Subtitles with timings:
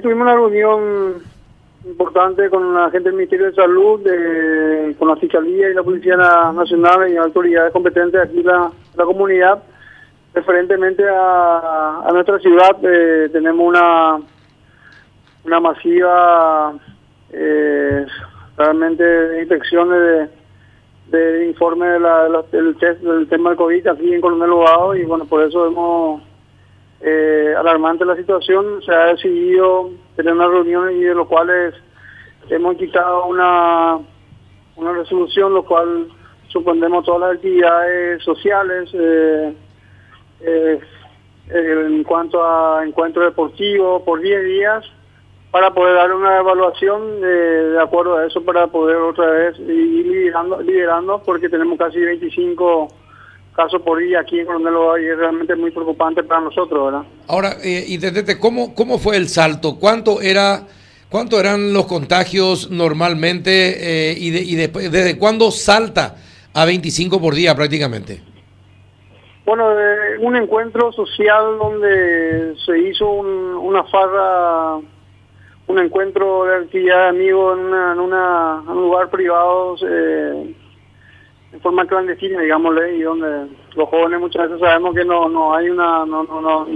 [0.00, 1.14] tuvimos una reunión
[1.84, 6.16] importante con la gente del Ministerio de Salud, de, con la Fiscalía y la Policía
[6.16, 9.62] Nacional y autoridades competentes aquí en la, la comunidad.
[10.34, 14.18] Referentemente a, a nuestra ciudad, eh, tenemos una,
[15.44, 16.74] una masiva
[17.32, 18.06] eh,
[18.56, 20.28] realmente de inspecciones
[21.10, 24.20] de, de informe de la, de la- del, test, del tema del COVID aquí en
[24.20, 26.22] Coronel Bogado y bueno, por eso hemos
[27.00, 31.74] eh, alarmante la situación, se ha decidido tener una reunión y de lo cuales
[32.48, 33.98] hemos quitado una,
[34.76, 36.08] una resolución, lo cual
[36.48, 39.54] suspendemos todas las actividades sociales eh,
[40.40, 40.80] eh,
[41.48, 44.84] en cuanto a encuentro deportivo por 10 días
[45.50, 50.06] para poder dar una evaluación eh, de acuerdo a eso para poder otra vez ir
[50.06, 52.88] liderando, liderando porque tenemos casi 25
[53.54, 57.02] casos por día aquí en Coronel y es realmente muy preocupante para nosotros, ¿verdad?
[57.28, 59.76] Ahora, eh, intendente, ¿cómo, ¿cómo fue el salto?
[59.78, 60.62] ¿Cuánto era,
[61.10, 66.16] cuánto eran los contagios normalmente eh, y, de- y después- desde cuándo salta
[66.54, 68.22] a 25 por día prácticamente?
[69.44, 74.76] Bueno, eh, un encuentro social donde se hizo un- una farra,
[75.66, 80.54] un encuentro de actividad de amigos en, una, en, una- en un lugar privado, eh,
[81.52, 85.68] en forma clandestina, digámosle, y donde los jóvenes muchas veces sabemos que no, no hay
[85.68, 86.66] una, no, no, no,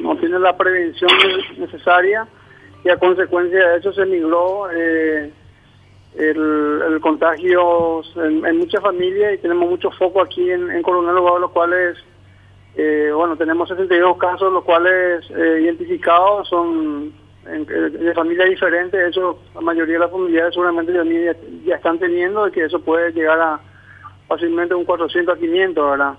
[0.00, 1.10] no tienen la prevención
[1.58, 2.26] necesaria
[2.84, 5.30] y a consecuencia de eso se migró eh,
[6.16, 11.38] el, el contagio en, muchas familias y tenemos mucho foco aquí en, en Coronel Bogado,
[11.38, 11.96] los cuales
[12.76, 17.12] eh, bueno, tenemos 62 casos, los cuales eh, identificados son
[17.46, 19.00] en- de familias diferentes.
[19.10, 21.04] Eso, la mayoría de las familias seguramente ya,
[21.64, 23.60] ya están teniendo, y que eso puede llegar a
[24.34, 26.14] fácilmente un 400 a 500, ¿verdad?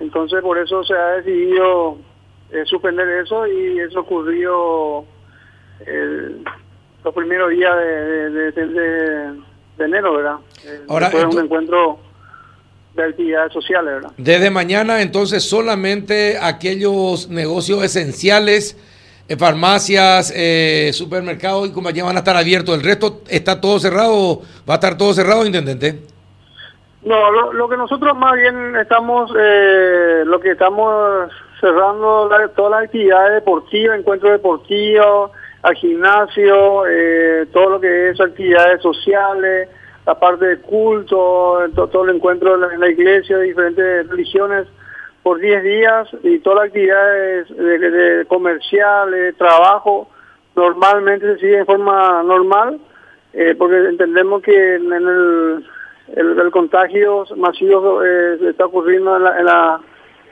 [0.00, 1.98] Entonces, por eso se ha decidido
[2.52, 5.04] eh, suspender eso y eso ocurrió
[5.86, 6.44] el-
[7.04, 9.32] los primeros días de, de, de- de-
[9.78, 10.36] de enero, ¿verdad?
[10.64, 11.98] Eh, Ahora, después de un encuentro
[12.94, 14.12] de actividades sociales, ¿verdad?
[14.16, 18.76] Desde mañana, entonces, solamente aquellos negocios esenciales,
[19.28, 22.74] eh, farmacias, eh, supermercados y compañías van a estar abiertos.
[22.76, 24.42] ¿El resto está todo cerrado?
[24.68, 25.98] ¿Va a estar todo cerrado, intendente?
[27.06, 31.30] No, lo, lo que nosotros más bien estamos, eh, lo que estamos
[31.60, 35.30] cerrando todas las actividades deportivas, encuentros deportivos,
[35.62, 39.68] al gimnasio, eh, todo lo que es actividades sociales,
[40.04, 44.08] la parte de culto, to- todo, el encuentro en la, en la iglesia de diferentes
[44.08, 44.66] religiones
[45.22, 50.08] por 10 días y todas las actividades de, de comerciales, trabajo,
[50.56, 52.80] normalmente se sigue en forma normal,
[53.32, 55.66] eh, porque entendemos que en el,
[56.14, 59.80] el, contagio masivo eh, está ocurriendo en, la, en, la-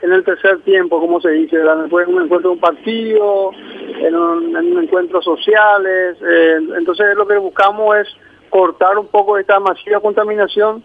[0.03, 3.53] en el tercer tiempo, como se dice, de un encuentro de un partido,
[4.01, 8.09] en, un, en encuentros sociales, eh, entonces lo que buscamos es
[8.51, 10.85] cortar un poco esta masiva contaminación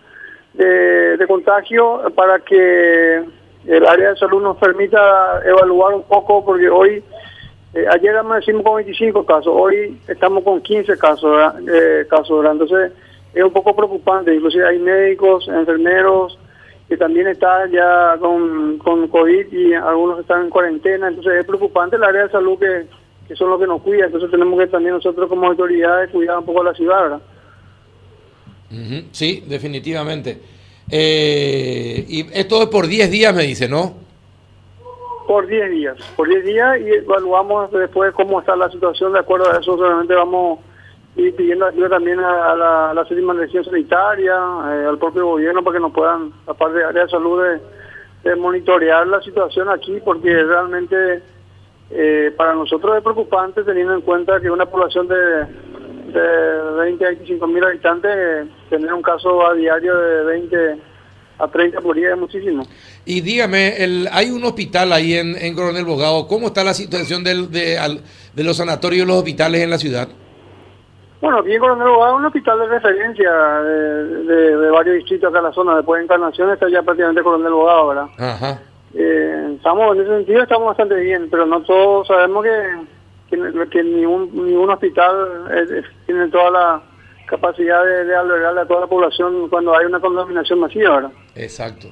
[0.54, 3.24] de, de contagio para que
[3.68, 7.04] el área de salud nos permita evaluar un poco, porque hoy,
[7.74, 11.54] eh, ayer amanecimos con 25 casos, hoy estamos con 15 casos.
[11.68, 12.94] Eh, casos entonces
[13.34, 16.38] es un poco preocupante, inclusive hay médicos, enfermeros,
[16.88, 21.96] que también están ya con, con COVID y algunos están en cuarentena, entonces es preocupante
[21.98, 22.88] el área de salud que,
[23.28, 26.46] que son los que nos cuidan, entonces tenemos que también nosotros como autoridades cuidar un
[26.46, 27.22] poco la ciudad, ¿verdad?
[29.12, 30.40] Sí, definitivamente.
[30.92, 33.94] Eh, y esto es por 10 días, me dice, ¿no?
[35.28, 39.52] Por 10 días, por 10 días y evaluamos después cómo está la situación, de acuerdo
[39.52, 40.60] a eso solamente vamos
[41.19, 45.75] ir pidiendo ayuda también a, la, a la dirección sanitaria, eh, al propio gobierno para
[45.78, 51.24] que nos puedan, aparte de área de salud, de, monitorear la situación aquí, porque realmente
[51.90, 57.09] eh, para nosotros es preocupante teniendo en cuenta que una población de, de 20 a
[57.09, 60.78] 25 mil habitantes, eh, tener un caso a diario de 20
[61.40, 62.68] a 30 por día es muchísimo.
[63.06, 66.28] Y dígame, el, hay un hospital ahí en, en Coronel Bogado.
[66.28, 70.09] ¿Cómo está la situación de, de los sanatorios y los hospitales en la ciudad?
[71.21, 75.30] Bueno, aquí en Coronel Bogado es un hospital de referencia de, de- de varios distritos
[75.30, 75.75] acá en la zona.
[75.75, 78.06] Después de Encarnación está ya prácticamente Coronel Bogado, ¿verdad?
[78.18, 78.60] Ajá.
[78.94, 83.83] Eh, estamos, en ese sentido estamos bastante bien, pero no todos sabemos que, que, que
[83.83, 86.81] ningún, ningún hospital eh, tiene toda la
[87.27, 91.12] capacidad de, de albergar a toda la población cuando hay una contaminación masiva, ¿verdad?
[91.36, 91.88] Exacto.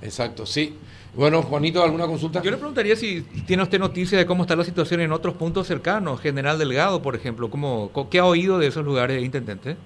[0.00, 0.78] Exacto, sí.
[1.16, 2.42] Bueno, Juanito, ¿alguna consulta?
[2.42, 5.66] Yo le preguntaría si tiene usted noticia de cómo está la situación en otros puntos
[5.66, 7.48] cercanos, General Delgado, por ejemplo.
[7.48, 9.76] ¿Cómo, ¿Qué ha oído de esos lugares, intendente?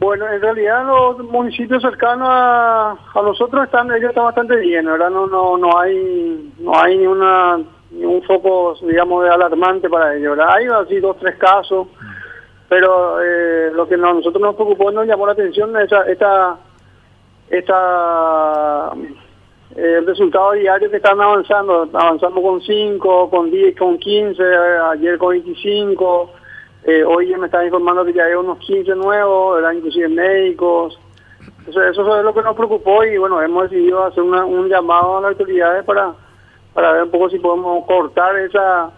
[0.00, 5.10] Bueno, en realidad los municipios cercanos a, a nosotros están, ellos están bastante bien, ¿verdad?
[5.10, 7.60] No, no, no hay, no hay ninguna
[8.00, 10.38] un foco, digamos, de alarmante para ellos.
[10.38, 11.88] Hay así dos, tres casos,
[12.68, 16.56] pero eh, lo que nosotros nos preocupó, nos llamó la atención esa, esta,
[17.50, 18.91] esta
[19.92, 24.42] el resultado diario que están avanzando, avanzamos con 5, con 10, con 15,
[24.92, 26.30] ayer con 25,
[26.84, 30.98] eh, hoy ya me están informando que ya hay unos 15 nuevos, eran inclusive médicos.
[31.66, 35.30] Eso es lo que nos preocupó y bueno, hemos decidido hacer un llamado a las
[35.30, 36.12] autoridades para,
[36.74, 38.90] para ver un poco si podemos cortar esa...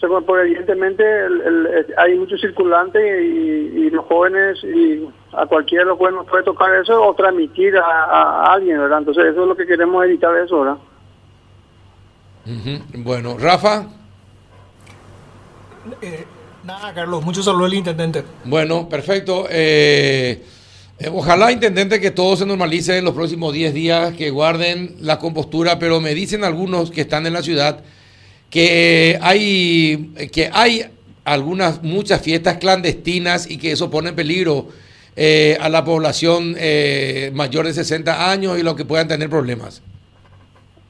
[0.00, 1.04] porque evidentemente
[1.96, 7.14] hay muchos circulantes y, los jóvenes y a cualquiera lo puede, puede tocar eso o
[7.14, 8.98] transmitir a, alguien, ¿verdad?
[8.98, 10.78] Entonces eso es lo que queremos evitar eso, ¿verdad?
[12.94, 13.86] Bueno, Rafa.
[16.02, 16.26] Eh,
[16.64, 18.22] Nada, Carlos, mucho saludos al intendente.
[18.44, 19.46] Bueno, perfecto.
[19.48, 20.42] Eh,
[20.98, 25.18] eh, ojalá, intendente, que todo se normalice en los próximos 10 días, que guarden la
[25.18, 27.82] compostura, pero me dicen algunos que están en la ciudad
[28.50, 30.90] que hay, que hay
[31.24, 34.68] algunas, muchas fiestas clandestinas y que eso pone en peligro
[35.16, 36.54] eh, a la población
[37.32, 39.82] mayor de 60 años y los que puedan tener problemas.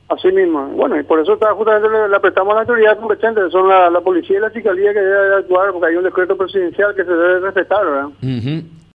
[0.08, 0.66] Así mismo.
[0.70, 4.38] Bueno, y por eso está, justamente le, prestamos a la autoridad competente, son la, policía
[4.38, 7.84] y la fiscalía que debe actuar, porque hay un decreto presidencial que se debe respetar,
[7.84, 8.08] ¿verdad?